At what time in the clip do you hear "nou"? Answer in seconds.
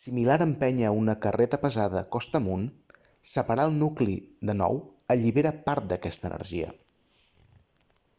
4.64-4.78